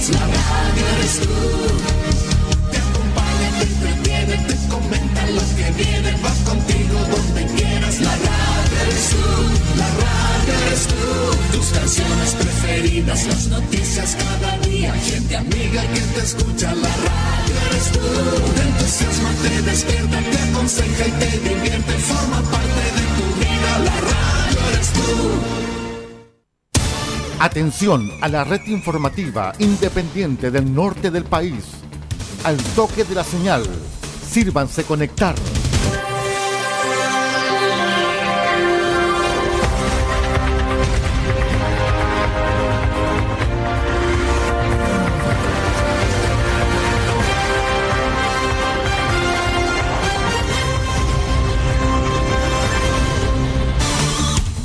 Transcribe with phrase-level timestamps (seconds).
[0.00, 1.69] amigos, la radio eres tú.
[27.50, 31.64] Atención a la red informativa independiente del norte del país.
[32.44, 33.64] Al toque de la señal,
[34.24, 35.34] sírvanse conectar.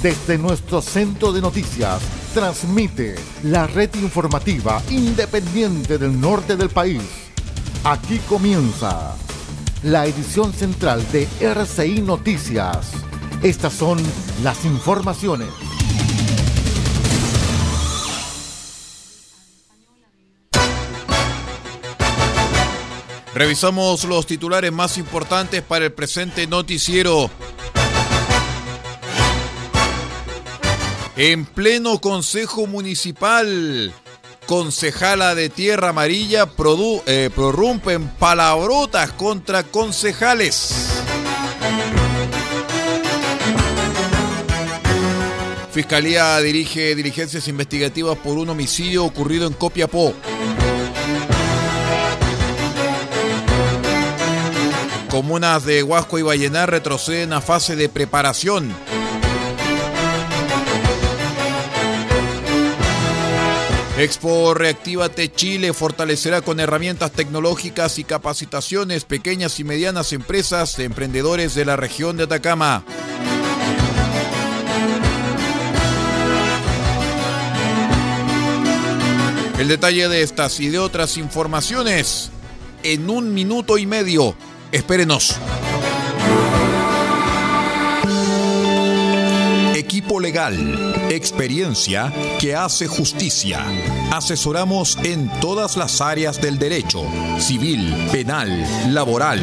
[0.03, 1.99] Desde nuestro centro de noticias,
[2.35, 7.01] transmite la red informativa independiente del norte del país.
[7.85, 9.15] Aquí comienza
[9.83, 12.91] la edición central de RCI Noticias.
[13.41, 13.99] Estas son
[14.43, 15.47] las informaciones.
[23.33, 27.31] Revisamos los titulares más importantes para el presente noticiero.
[31.17, 33.93] En pleno Consejo Municipal,
[34.47, 36.49] concejala de Tierra Amarilla
[37.05, 40.73] eh, prorrumpen palabrotas contra concejales.
[45.71, 50.13] Fiscalía dirige diligencias investigativas por un homicidio ocurrido en Copiapó.
[55.09, 58.75] Comunas de Huasco y Vallenar retroceden a fase de preparación.
[63.97, 71.55] Expo Reactívate Chile fortalecerá con herramientas tecnológicas y capacitaciones pequeñas y medianas empresas de emprendedores
[71.55, 72.83] de la región de Atacama.
[79.57, 82.31] El detalle de estas y de otras informaciones
[82.83, 84.35] en un minuto y medio.
[84.73, 85.37] Espérenos.
[89.73, 93.63] Equipo legal Experiencia que hace justicia.
[94.11, 97.03] Asesoramos en todas las áreas del derecho,
[97.37, 99.39] civil, penal, laboral,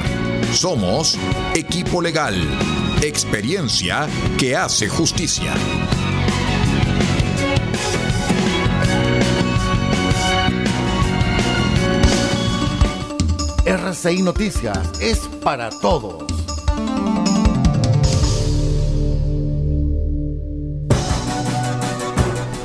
[0.53, 1.19] Somos
[1.55, 2.37] Equipo Legal,
[3.03, 5.53] experiencia que hace justicia.
[13.87, 16.25] RCI Noticias es para todos.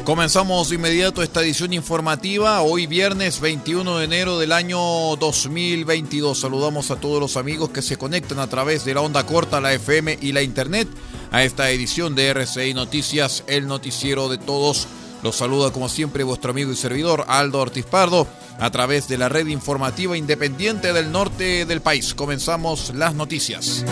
[0.03, 4.79] Comenzamos de inmediato esta edición informativa, hoy viernes 21 de enero del año
[5.17, 6.39] 2022.
[6.39, 9.73] Saludamos a todos los amigos que se conectan a través de la onda corta, la
[9.73, 10.87] FM y la Internet
[11.29, 14.87] a esta edición de RCI Noticias, el noticiero de todos.
[15.21, 18.25] Los saluda como siempre vuestro amigo y servidor Aldo Ortiz Pardo
[18.59, 22.13] a través de la red informativa independiente del norte del país.
[22.13, 23.85] Comenzamos las noticias.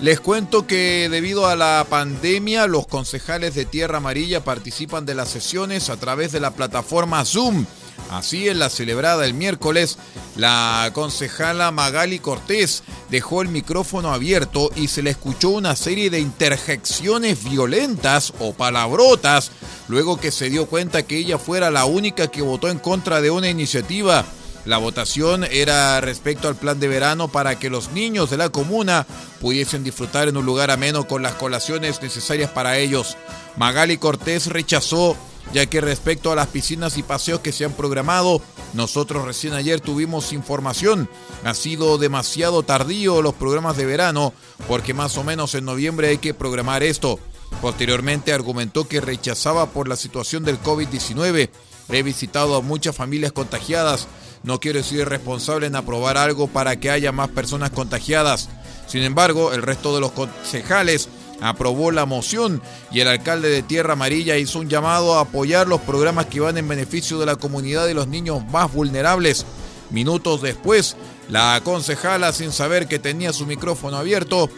[0.00, 5.30] Les cuento que debido a la pandemia, los concejales de Tierra Amarilla participan de las
[5.30, 7.66] sesiones a través de la plataforma Zoom
[8.10, 9.98] Así en la celebrada el miércoles,
[10.36, 16.20] la concejala Magali Cortés dejó el micrófono abierto y se le escuchó una serie de
[16.20, 19.50] interjecciones violentas o palabrotas,
[19.88, 23.30] luego que se dio cuenta que ella fuera la única que votó en contra de
[23.30, 24.24] una iniciativa.
[24.66, 29.06] La votación era respecto al plan de verano para que los niños de la comuna
[29.40, 33.16] pudiesen disfrutar en un lugar ameno con las colaciones necesarias para ellos.
[33.56, 35.16] Magali Cortés rechazó
[35.52, 38.42] ya que respecto a las piscinas y paseos que se han programado,
[38.74, 41.08] nosotros recién ayer tuvimos información.
[41.44, 44.32] Ha sido demasiado tardío los programas de verano,
[44.68, 47.18] porque más o menos en noviembre hay que programar esto.
[47.60, 51.48] Posteriormente argumentó que rechazaba por la situación del COVID-19.
[51.88, 54.08] He visitado a muchas familias contagiadas.
[54.42, 58.48] no quiero decir irresponsable en aprobar algo para que haya más personas contagiadas.
[58.86, 61.08] Sin embargo, el resto de los concejales
[61.40, 65.80] aprobó la moción y el alcalde de Tierra Amarilla hizo un llamado a apoyar los
[65.80, 69.44] programas que van en beneficio de la comunidad y los niños más vulnerables.
[69.90, 70.96] Minutos después,
[71.28, 74.50] la concejala, sin saber que tenía su micrófono abierto,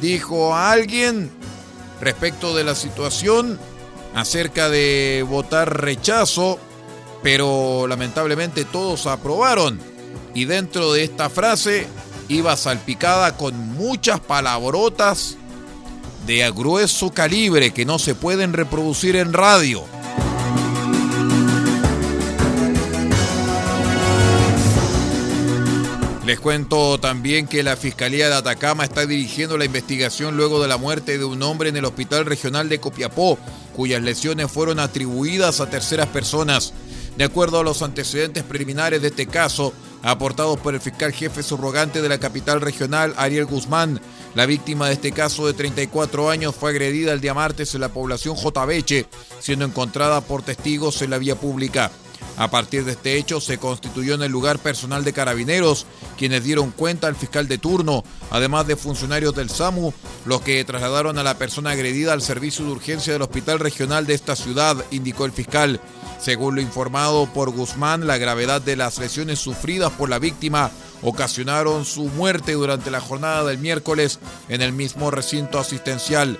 [0.00, 1.30] dijo a alguien
[2.00, 3.58] respecto de la situación
[4.14, 6.58] acerca de votar rechazo,
[7.22, 9.80] pero lamentablemente todos aprobaron.
[10.34, 11.86] Y dentro de esta frase
[12.28, 15.36] iba salpicada con muchas palabrotas
[16.28, 19.82] de grueso calibre que no se pueden reproducir en radio.
[26.26, 30.76] Les cuento también que la Fiscalía de Atacama está dirigiendo la investigación luego de la
[30.76, 33.38] muerte de un hombre en el Hospital Regional de Copiapó,
[33.74, 36.74] cuyas lesiones fueron atribuidas a terceras personas.
[37.16, 39.72] De acuerdo a los antecedentes preliminares de este caso,
[40.02, 43.98] aportados por el fiscal jefe subrogante de la capital regional, Ariel Guzmán,
[44.34, 47.88] la víctima de este caso de 34 años fue agredida el día martes en la
[47.88, 49.06] población Jotabeche,
[49.40, 51.90] siendo encontrada por testigos en la vía pública.
[52.38, 55.86] A partir de este hecho se constituyó en el lugar personal de carabineros,
[56.16, 59.92] quienes dieron cuenta al fiscal de turno, además de funcionarios del SAMU,
[60.24, 64.14] los que trasladaron a la persona agredida al servicio de urgencia del hospital regional de
[64.14, 65.80] esta ciudad, indicó el fiscal.
[66.20, 70.70] Según lo informado por Guzmán, la gravedad de las lesiones sufridas por la víctima
[71.02, 76.38] ocasionaron su muerte durante la jornada del miércoles en el mismo recinto asistencial.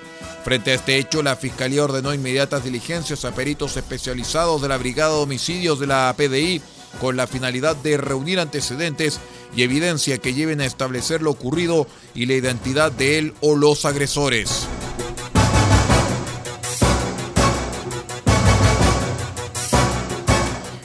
[0.49, 5.15] Frente a este hecho, la Fiscalía ordenó inmediatas diligencias a peritos especializados de la Brigada
[5.15, 6.63] de Homicidios de la PDI
[7.03, 9.21] con la finalidad de reunir antecedentes
[9.55, 13.85] y evidencia que lleven a establecer lo ocurrido y la identidad de él o los
[13.85, 14.67] agresores.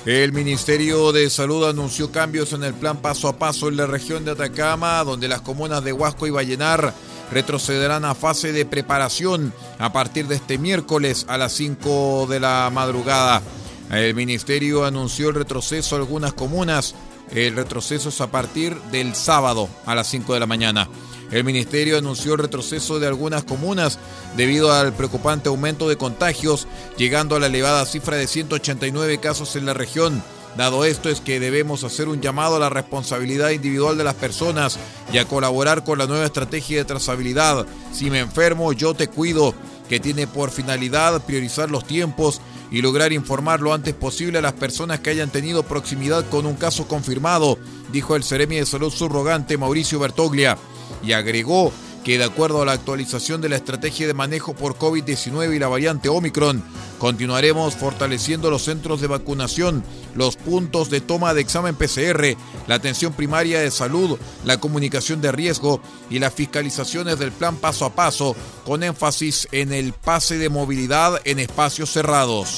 [0.06, 4.26] El Ministerio de Salud anunció cambios en el plan paso a paso en la región
[4.26, 6.94] de Atacama, donde las comunas de Huasco y Vallenar
[7.32, 12.70] retrocederán a fase de preparación a partir de este miércoles a las 5 de la
[12.72, 13.42] madrugada.
[13.92, 16.96] El Ministerio anunció el retroceso a algunas comunas.
[17.32, 20.90] El retroceso es a partir del sábado a las 5 de la mañana.
[21.34, 23.98] El ministerio anunció el retroceso de algunas comunas
[24.38, 29.66] debido al preocupante aumento de contagios, llegando a la elevada cifra de 189 casos en
[29.66, 30.24] la región.
[30.58, 34.78] Dado esto es que debemos hacer un llamado a la responsabilidad individual de las personas
[35.12, 37.66] y a colaborar con la nueva estrategia de trazabilidad.
[37.92, 39.56] Si me enfermo, yo te cuido,
[39.90, 42.42] que tiene por finalidad priorizar los tiempos
[42.72, 46.56] y lograr informar lo antes posible a las personas que hayan tenido proximidad con un
[46.56, 47.58] caso confirmado,
[47.92, 50.58] dijo el Ceremi de Salud subrogante Mauricio Bertoglia
[51.04, 51.72] y agregó
[52.04, 55.68] que de acuerdo a la actualización de la estrategia de manejo por COVID-19 y la
[55.68, 56.64] variante Omicron,
[57.00, 59.84] continuaremos fortaleciendo los centros de vacunación,
[60.14, 62.36] los puntos de toma de examen PCR,
[62.68, 67.86] la atención primaria de salud, la comunicación de riesgo y las fiscalizaciones del plan paso
[67.86, 68.36] a paso,
[68.66, 72.58] con énfasis en el pase de movilidad en espacios cerrados.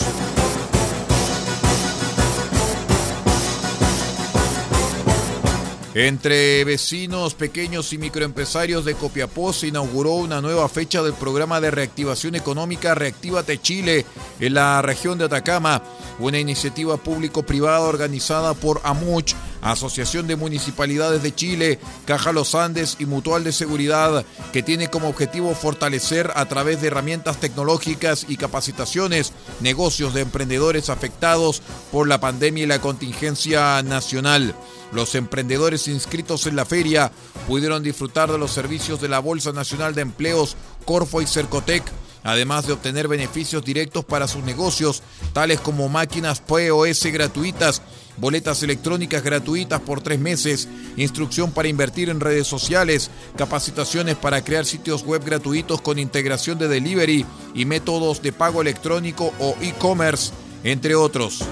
[5.98, 11.72] Entre vecinos, pequeños y microempresarios de Copiapó se inauguró una nueva fecha del programa de
[11.72, 14.06] reactivación económica Reactívate Chile
[14.42, 15.82] en la región de Atacama,
[16.20, 23.08] una iniciativa público-privada organizada por AMUCH, Asociación de Municipalidades de Chile, Caja Los Andes y
[23.08, 29.34] Mutual de Seguridad, que tiene como objetivo fortalecer a través de herramientas tecnológicas y capacitaciones
[29.62, 34.56] negocios de emprendedores afectados por la pandemia y la contingencia nacional.
[34.92, 37.12] Los emprendedores inscritos en la feria
[37.48, 40.56] pudieron disfrutar de los servicios de la Bolsa Nacional de Empleos,
[40.86, 41.84] Corfo y Cercotec,
[42.24, 45.04] además de obtener beneficios directos para sus negocios,
[45.34, 47.82] tales como máquinas POS gratuitas,
[48.18, 50.68] boletas electrónicas gratuitas por tres meses,
[50.98, 56.68] instrucción para invertir en redes sociales, capacitaciones para crear sitios web gratuitos con integración de
[56.68, 60.32] delivery y métodos de pago electrónico o e-commerce,
[60.64, 61.44] entre otros.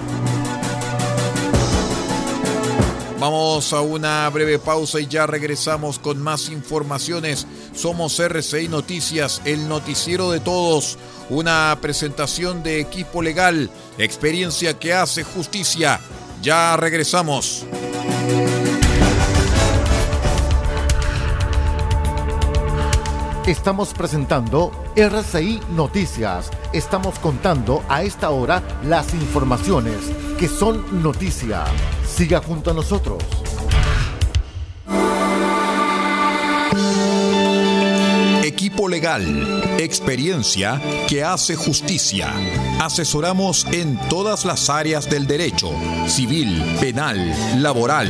[3.24, 7.46] Vamos a una breve pausa y ya regresamos con más informaciones.
[7.74, 10.98] Somos RCI Noticias, el noticiero de todos.
[11.30, 16.00] Una presentación de equipo legal, experiencia que hace justicia.
[16.44, 17.64] Ya regresamos.
[23.46, 26.50] Estamos presentando RCI Noticias.
[26.74, 29.96] Estamos contando a esta hora las informaciones
[30.38, 31.64] que son noticia.
[32.06, 33.22] Siga junto a nosotros.
[38.64, 42.32] Equipo Legal, experiencia que hace justicia.
[42.80, 45.70] Asesoramos en todas las áreas del derecho,
[46.06, 48.08] civil, penal, laboral,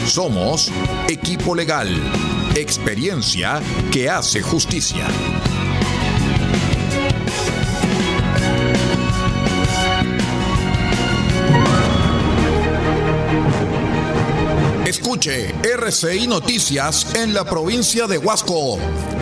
[0.06, 0.70] Somos
[1.08, 1.88] Equipo Legal,
[2.56, 3.60] experiencia
[3.92, 5.06] que hace justicia.
[15.22, 18.78] RCI Noticias en la provincia de Huasco.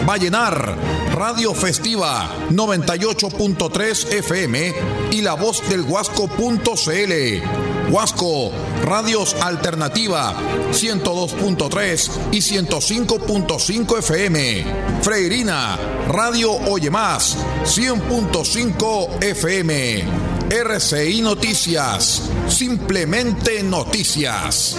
[0.07, 0.77] Vallenar,
[1.13, 4.75] Radio Festiva 98.3 FM
[5.11, 7.91] y la voz del Huasco.cl.
[7.91, 8.53] Huasco,
[8.85, 10.37] Radios Alternativa
[10.71, 14.65] 102.3 y 105.5 FM.
[15.03, 15.77] Freirina,
[16.07, 20.05] Radio Oye Más 100.5 FM.
[20.49, 24.77] RCI Noticias, simplemente noticias.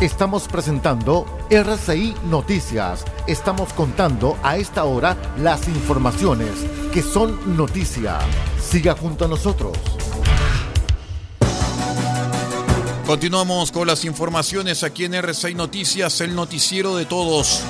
[0.00, 3.04] Estamos presentando RCI Noticias.
[3.26, 6.52] Estamos contando a esta hora las informaciones
[6.92, 8.20] que son noticia.
[8.62, 9.76] Siga junto a nosotros.
[13.08, 17.64] Continuamos con las informaciones aquí en RCI Noticias, el noticiero de todos.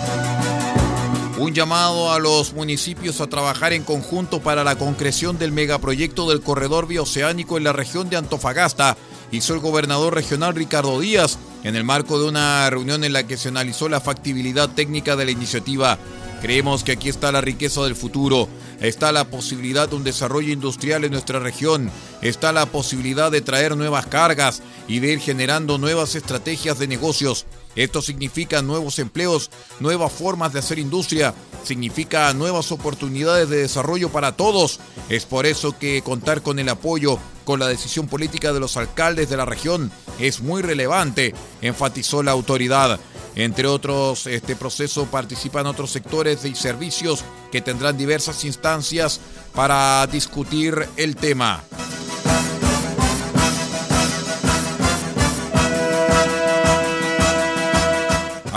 [1.39, 6.43] Un llamado a los municipios a trabajar en conjunto para la concreción del megaproyecto del
[6.43, 8.99] corredor bioceánico en la región de Antofagasta
[9.31, 13.37] hizo el gobernador regional Ricardo Díaz en el marco de una reunión en la que
[13.37, 15.99] se analizó la factibilidad técnica de la iniciativa.
[16.41, 18.49] Creemos que aquí está la riqueza del futuro,
[18.81, 21.91] está la posibilidad de un desarrollo industrial en nuestra región,
[22.23, 27.47] está la posibilidad de traer nuevas cargas y de ir generando nuevas estrategias de negocios.
[27.79, 31.33] Esto significa nuevos empleos, nuevas formas de hacer industria,
[31.63, 34.81] significa nuevas oportunidades de desarrollo para todos.
[35.09, 39.31] Es por eso que contar con el apoyo, con la decisión política de los alcaldes
[39.31, 42.99] de la región es muy relevante, enfatizó la autoridad.
[43.37, 49.21] Entre otros, este proceso participan otros sectores y servicios que tendrán diversas instancias
[49.55, 51.63] para discutir el tema.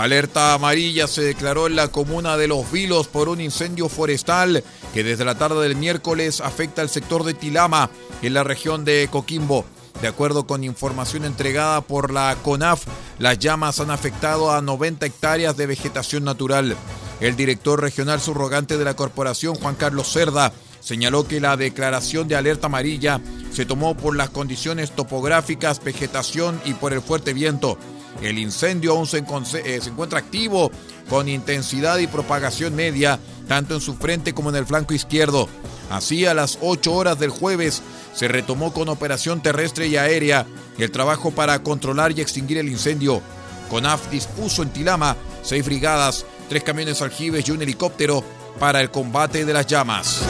[0.02, 5.04] Alerta amarilla se declaró en la comuna de Los Vilos por un incendio forestal que
[5.04, 7.88] desde la tarde del miércoles afecta al sector de Tilama
[8.20, 9.64] en la región de Coquimbo.
[10.00, 12.84] De acuerdo con información entregada por la CONAF,
[13.20, 16.76] las llamas han afectado a 90 hectáreas de vegetación natural.
[17.20, 22.34] El director regional subrogante de la corporación, Juan Carlos Cerda, señaló que la declaración de
[22.34, 23.20] alerta amarilla
[23.52, 27.78] se tomó por las condiciones topográficas, vegetación y por el fuerte viento.
[28.20, 30.70] El incendio aún se, eh, se, encuentra activo
[31.08, 35.48] con intensidad y propagación media, tanto en su frente como en el flanco izquierdo.
[35.90, 37.82] Así, a las 8 horas del jueves,
[38.14, 40.46] se retomó con operación terrestre y aérea
[40.78, 43.22] el trabajo para controlar y extinguir el incendio.
[43.70, 48.22] CONAF dispuso en Tilama seis brigadas, tres camiones aljibes y un helicóptero
[48.58, 50.22] para el combate de las llamas.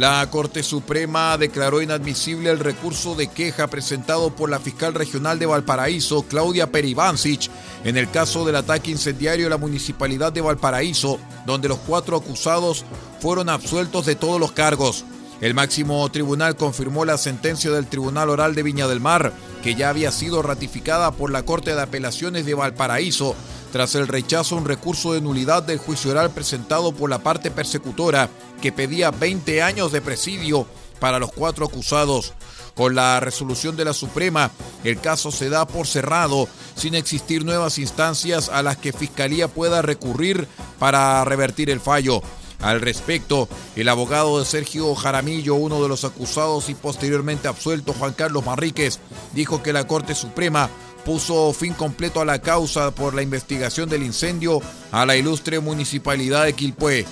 [0.00, 5.44] La Corte Suprema declaró inadmisible el recurso de queja presentado por la fiscal regional de
[5.44, 7.50] Valparaíso, Claudia Peribancic,
[7.84, 12.86] en el caso del ataque incendiario a la municipalidad de Valparaíso, donde los cuatro acusados
[13.20, 15.04] fueron absueltos de todos los cargos.
[15.40, 19.32] El máximo tribunal confirmó la sentencia del Tribunal Oral de Viña del Mar,
[19.62, 23.34] que ya había sido ratificada por la Corte de Apelaciones de Valparaíso,
[23.72, 27.50] tras el rechazo a un recurso de nulidad del juicio oral presentado por la parte
[27.50, 28.28] persecutora,
[28.60, 30.66] que pedía 20 años de presidio
[30.98, 32.34] para los cuatro acusados.
[32.74, 34.50] Con la resolución de la Suprema,
[34.84, 39.80] el caso se da por cerrado, sin existir nuevas instancias a las que Fiscalía pueda
[39.80, 40.46] recurrir
[40.78, 42.22] para revertir el fallo.
[42.60, 48.12] Al respecto, el abogado de Sergio Jaramillo, uno de los acusados y posteriormente absuelto Juan
[48.12, 48.98] Carlos Manríquez,
[49.32, 50.68] dijo que la Corte Suprema
[51.04, 54.60] puso fin completo a la causa por la investigación del incendio
[54.92, 57.06] a la ilustre municipalidad de Quilpué.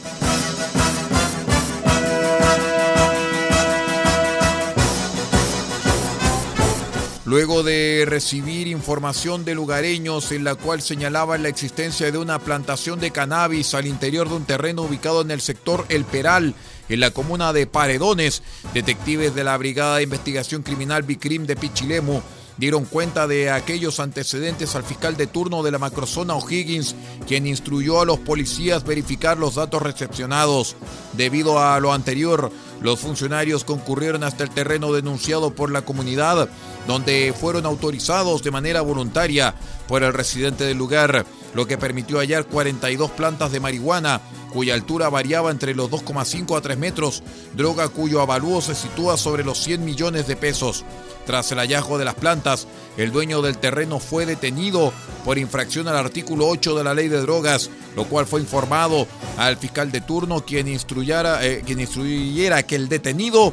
[7.28, 13.00] Luego de recibir información de lugareños en la cual señalaban la existencia de una plantación
[13.00, 16.54] de cannabis al interior de un terreno ubicado en el sector El Peral,
[16.88, 18.42] en la comuna de Paredones,
[18.72, 22.22] detectives de la Brigada de Investigación Criminal Bicrim de Pichilemu
[22.58, 26.94] dieron cuenta de aquellos antecedentes al fiscal de turno de la macrozona O'Higgins,
[27.26, 30.76] quien instruyó a los policías verificar los datos recepcionados.
[31.12, 36.48] Debido a lo anterior, los funcionarios concurrieron hasta el terreno denunciado por la comunidad,
[36.86, 39.54] donde fueron autorizados de manera voluntaria
[39.86, 44.20] por el residente del lugar, lo que permitió hallar 42 plantas de marihuana,
[44.52, 47.22] cuya altura variaba entre los 2,5 a 3 metros,
[47.54, 50.84] droga cuyo avalúo se sitúa sobre los 100 millones de pesos.
[51.26, 54.92] Tras el hallazgo de las plantas, el dueño del terreno fue detenido
[55.24, 59.58] por infracción al artículo 8 de la ley de drogas, lo cual fue informado al
[59.58, 63.52] fiscal de turno quien instruyera, eh, quien instruyera que el detenido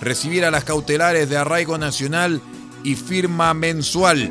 [0.00, 2.42] recibiera las cautelares de arraigo nacional
[2.82, 4.30] y firma mensual.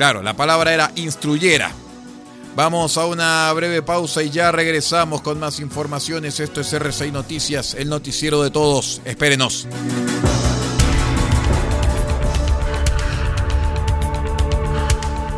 [0.00, 1.72] Claro, la palabra era instruyera.
[2.56, 6.40] Vamos a una breve pausa y ya regresamos con más informaciones.
[6.40, 9.02] Esto es RCI Noticias, el noticiero de todos.
[9.04, 9.68] Espérenos.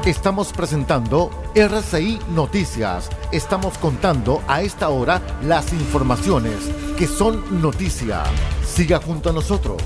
[0.06, 3.10] Estamos presentando RCI Noticias.
[3.32, 6.54] Estamos contando a esta hora las informaciones
[6.96, 8.22] que son noticia.
[8.64, 9.82] Siga junto a nosotros.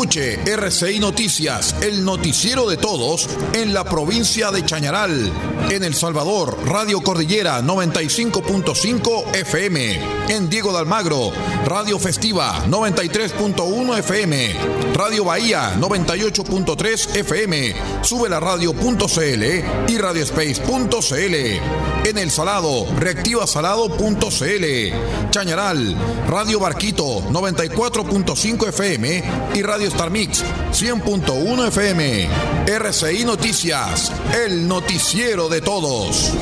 [0.00, 5.30] Escuche RCI Noticias, el noticiero de todos en la provincia de Chañaral.
[5.68, 10.00] En El Salvador, Radio Cordillera 95.5 FM.
[10.30, 11.32] En Diego de Almagro,
[11.66, 14.56] Radio Festiva 93.1 FM.
[14.94, 17.74] Radio Bahía 98.3 FM.
[18.00, 19.44] Sube la radio.cl
[19.86, 21.99] y radiospace.cl.
[22.10, 25.30] En El Salado, reactivasalado.cl.
[25.30, 29.22] Chañaral, Radio Barquito 94.5 FM
[29.54, 32.28] y Radio Star Mix 100.1 FM.
[32.66, 34.10] RCI Noticias,
[34.44, 36.32] el noticiero de todos.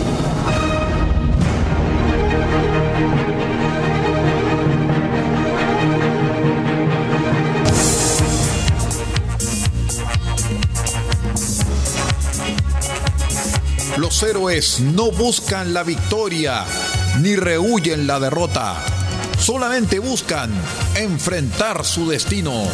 [14.20, 16.64] Los héroes no buscan la victoria
[17.20, 18.74] ni rehuyen la derrota
[19.38, 20.50] solamente buscan
[20.96, 22.64] enfrentar su destino.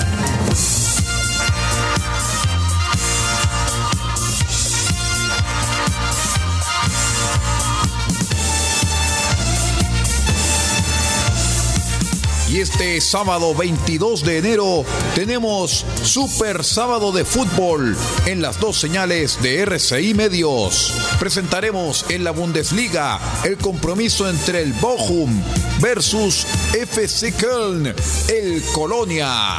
[12.55, 14.85] Y este sábado 22 de enero
[15.17, 20.93] tenemos Super Sábado de Fútbol en las dos señales de RCI Medios.
[21.19, 25.43] Presentaremos en la Bundesliga el compromiso entre el Bochum
[25.81, 27.93] versus FC Köln,
[28.29, 29.59] el Colonia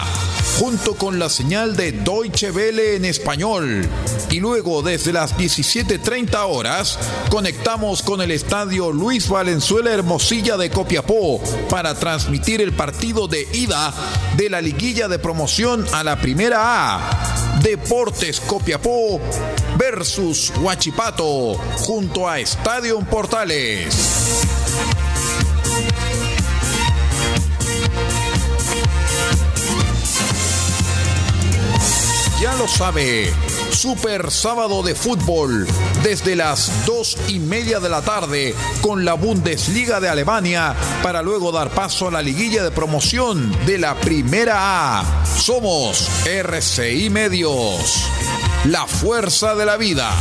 [0.59, 3.87] junto con la señal de Deutsche Welle en español.
[4.29, 6.97] Y luego desde las 17.30 horas
[7.29, 13.93] conectamos con el estadio Luis Valenzuela Hermosilla de Copiapó para transmitir el partido de ida
[14.37, 17.59] de la liguilla de promoción a la primera A.
[17.61, 19.19] Deportes Copiapó
[19.77, 24.54] versus Huachipato junto a Estadio Portales.
[32.45, 33.34] Ya lo sabe.
[33.71, 35.65] Super sábado de fútbol
[36.03, 41.51] desde las dos y media de la tarde con la Bundesliga de Alemania para luego
[41.51, 45.25] dar paso a la liguilla de promoción de la Primera A.
[45.25, 48.05] Somos RCI Medios,
[48.65, 50.12] la fuerza de la vida.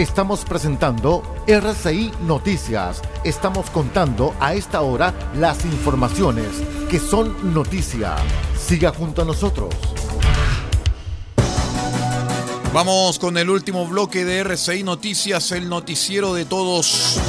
[0.00, 3.02] Estamos presentando RCI Noticias.
[3.22, 6.46] Estamos contando a esta hora las informaciones
[6.88, 8.16] que son noticia.
[8.58, 9.74] Siga junto a nosotros.
[12.72, 17.20] Vamos con el último bloque de RCI Noticias, el noticiero de todos.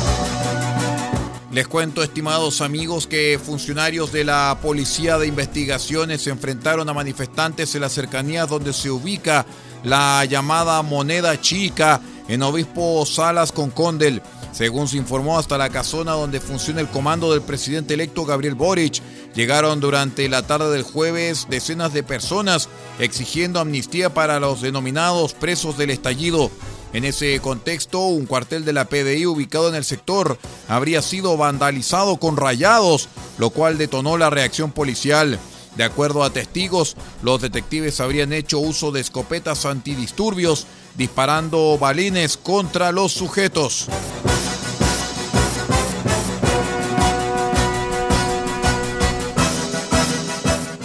[1.52, 7.76] Les cuento, estimados amigos, que funcionarios de la Policía de Investigaciones se enfrentaron a manifestantes
[7.76, 9.46] en las cercanías donde se ubica
[9.84, 12.00] la llamada moneda chica
[12.32, 14.22] en Obispo Salas con Condel.
[14.54, 19.02] Según se informó, hasta la casona donde funciona el comando del presidente electo Gabriel Boric,
[19.36, 25.78] llegaron durante la tarde del jueves decenas de personas exigiendo amnistía para los denominados presos
[25.78, 26.50] del estallido.
[26.94, 30.38] En ese contexto, un cuartel de la PDI ubicado en el sector
[30.70, 35.38] habría sido vandalizado con rayados, lo cual detonó la reacción policial.
[35.76, 42.92] De acuerdo a testigos, los detectives habrían hecho uso de escopetas antidisturbios, disparando balines contra
[42.92, 43.88] los sujetos.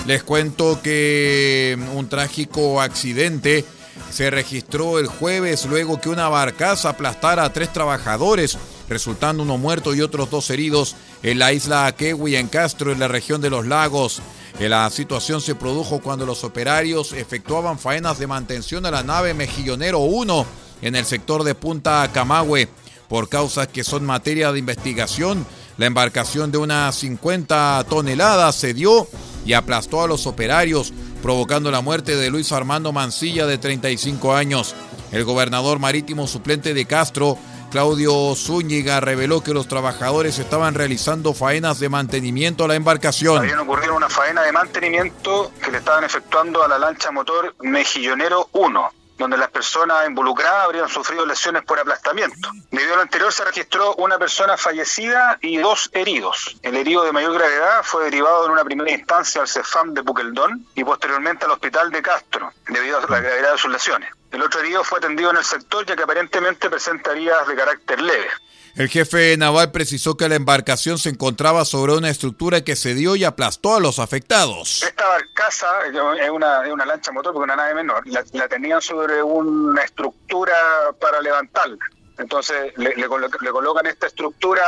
[0.07, 3.65] Les cuento que un trágico accidente
[4.11, 8.57] se registró el jueves luego que una barcaza aplastara a tres trabajadores,
[8.89, 13.09] resultando uno muerto y otros dos heridos en la isla Kewi en Castro, en la
[13.09, 14.23] región de los lagos.
[14.59, 19.99] La situación se produjo cuando los operarios efectuaban faenas de mantención a la nave Mejillonero
[20.01, 20.47] 1
[20.81, 22.69] en el sector de Punta Camagüe.
[23.07, 29.07] Por causas que son materia de investigación, la embarcación de unas 50 toneladas se dio
[29.45, 30.93] y aplastó a los operarios,
[31.23, 34.75] provocando la muerte de Luis Armando Mancilla de 35 años.
[35.13, 37.39] El gobernador marítimo suplente de Castro,
[37.71, 43.39] Claudio Zúñiga, reveló que los trabajadores estaban realizando faenas de mantenimiento a la embarcación.
[43.39, 48.49] Habían ocurrido una faena de mantenimiento que le estaban efectuando a la lancha motor Mejillonero
[48.53, 52.51] 1 donde las personas involucradas habrían sufrido lesiones por aplastamiento.
[52.71, 56.57] Debido a lo anterior se registró una persona fallecida y dos heridos.
[56.63, 60.67] El herido de mayor gravedad fue derivado en una primera instancia al CEFAM de Puqueldón
[60.75, 64.11] y posteriormente al hospital de Castro, debido a la gravedad de sus lesiones.
[64.31, 68.29] El otro herido fue atendido en el sector ya que aparentemente presentaría de carácter leve.
[68.77, 73.25] El jefe naval precisó que la embarcación se encontraba sobre una estructura que cedió y
[73.25, 74.83] aplastó a los afectados.
[74.83, 78.07] Esta barcaza es una, es una lancha motor porque una nave menor.
[78.07, 80.53] La, la tenían sobre una estructura
[81.01, 81.79] para levantarla.
[82.19, 83.07] Entonces le, le,
[83.41, 84.63] le colocan esta estructura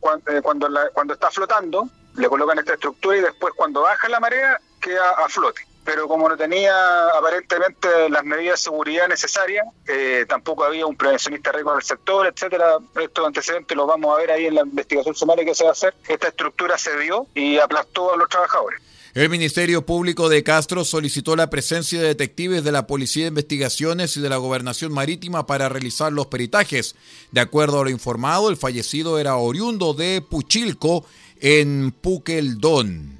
[0.00, 4.08] cuando, eh, cuando, la, cuando está flotando, le colocan esta estructura y después cuando baja
[4.08, 6.74] la marea queda a flote pero como no tenía
[7.16, 12.26] aparentemente las medidas de seguridad necesarias, eh, tampoco había un prevencionista riesgo en el sector,
[12.26, 12.78] etcétera.
[13.00, 15.72] Estos antecedentes los vamos a ver ahí en la investigación sumaria que se va a
[15.72, 15.94] hacer.
[16.08, 18.82] Esta estructura se dio y aplastó a los trabajadores.
[19.14, 24.16] El Ministerio Público de Castro solicitó la presencia de detectives de la Policía de Investigaciones
[24.16, 26.96] y de la Gobernación Marítima para realizar los peritajes.
[27.30, 31.06] De acuerdo a lo informado, el fallecido era oriundo de Puchilco,
[31.40, 33.15] en Puqueldón.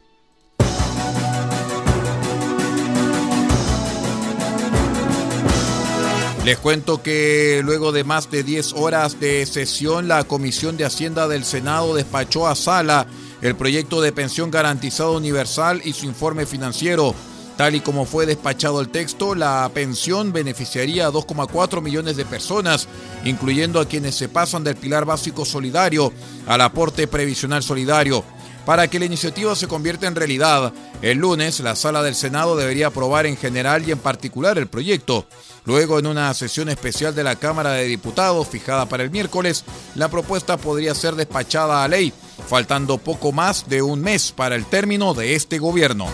[6.46, 11.26] Les cuento que luego de más de 10 horas de sesión, la Comisión de Hacienda
[11.26, 13.08] del Senado despachó a sala
[13.42, 17.16] el proyecto de pensión garantizada universal y su informe financiero.
[17.56, 22.86] Tal y como fue despachado el texto, la pensión beneficiaría a 2,4 millones de personas,
[23.24, 26.12] incluyendo a quienes se pasan del pilar básico solidario
[26.46, 28.22] al aporte previsional solidario.
[28.66, 32.88] Para que la iniciativa se convierta en realidad, el lunes la sala del Senado debería
[32.88, 35.24] aprobar en general y en particular el proyecto.
[35.64, 40.08] Luego, en una sesión especial de la Cámara de Diputados fijada para el miércoles, la
[40.08, 42.12] propuesta podría ser despachada a ley,
[42.48, 46.08] faltando poco más de un mes para el término de este gobierno.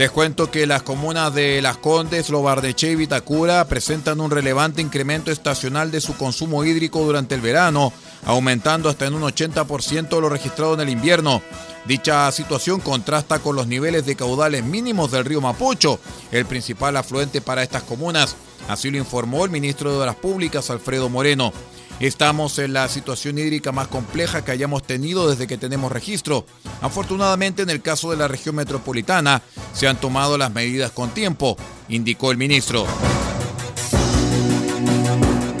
[0.00, 5.30] Les cuento que las comunas de Las Condes, Lobardeche y Vitacura presentan un relevante incremento
[5.30, 7.92] estacional de su consumo hídrico durante el verano,
[8.24, 11.42] aumentando hasta en un 80% lo registrado en el invierno.
[11.84, 16.00] Dicha situación contrasta con los niveles de caudales mínimos del río Mapocho,
[16.32, 18.36] el principal afluente para estas comunas.
[18.68, 21.52] Así lo informó el ministro de Obras Públicas, Alfredo Moreno.
[22.00, 26.46] Estamos en la situación hídrica más compleja que hayamos tenido desde que tenemos registro.
[26.80, 29.42] Afortunadamente, en el caso de la región metropolitana,
[29.74, 31.58] se han tomado las medidas con tiempo,
[31.90, 32.86] indicó el ministro.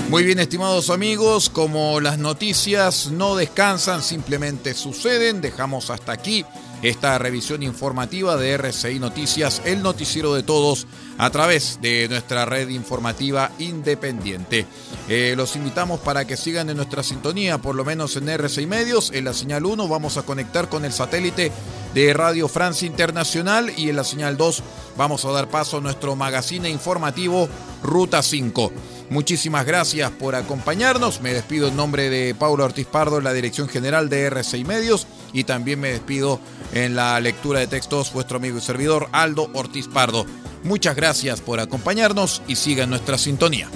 [0.08, 6.46] Muy bien, estimados amigos, como las noticias no descansan, simplemente suceden, dejamos hasta aquí
[6.82, 10.86] esta revisión informativa de RCI Noticias, el noticiero de todos,
[11.20, 14.64] a través de nuestra red informativa independiente.
[15.06, 19.10] Eh, los invitamos para que sigan en nuestra sintonía, por lo menos en RCI Medios.
[19.12, 21.52] En la señal 1 vamos a conectar con el satélite
[21.92, 24.62] de Radio Francia Internacional y en la señal 2
[24.96, 27.50] vamos a dar paso a nuestro magazine informativo
[27.82, 28.72] Ruta 5.
[29.10, 31.20] Muchísimas gracias por acompañarnos.
[31.20, 35.44] Me despido en nombre de Paulo Ortiz Pardo, la dirección general de RCI Medios, y
[35.44, 36.40] también me despido
[36.72, 40.24] en la lectura de textos vuestro amigo y servidor Aldo Ortiz Pardo.
[40.62, 43.68] Muchas gracias por acompañarnos y sigan nuestra sintonía.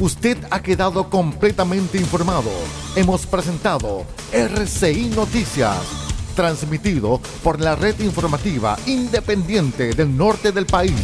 [0.00, 2.50] Usted ha quedado completamente informado.
[2.94, 5.76] Hemos presentado RCI Noticias
[6.38, 10.94] transmitido por la red informativa independiente del norte del país.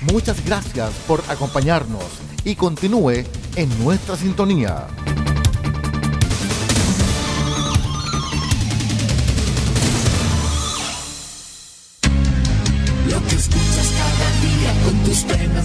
[0.00, 2.02] Muchas gracias por acompañarnos
[2.46, 3.24] y continúe
[3.56, 4.86] en nuestra sintonía.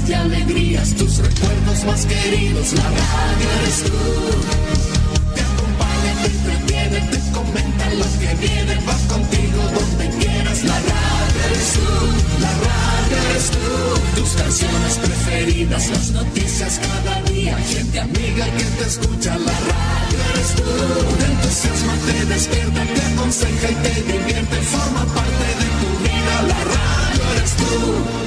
[0.10, 2.74] Y alegrías, tus recuerdos más queridos.
[2.74, 3.98] La radio eres tú.
[5.36, 10.64] Te acompaña, te entretiene, te comenta lo que viene, va contigo donde quieras.
[10.64, 14.22] La radio eres tú, la radio eres tú.
[14.22, 19.38] Tus canciones preferidas, las noticias cada día, gente amiga que te escucha.
[19.38, 20.72] La radio eres tú.
[21.18, 26.42] Te entusiasma, te despierta, te aconseja y te divierte, forma parte de tu vida.
[26.48, 28.27] La radio eres tú.